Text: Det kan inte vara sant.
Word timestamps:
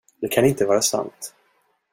Det 0.21 0.27
kan 0.31 0.45
inte 0.45 0.65
vara 0.65 0.81
sant. 0.81 1.33